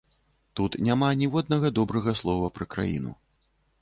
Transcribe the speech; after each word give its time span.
Тут 0.59 0.77
няма 0.87 1.09
ніводнага 1.21 1.73
добрага 1.81 2.11
слова 2.23 2.51
пра 2.59 2.65
краіну. 2.77 3.11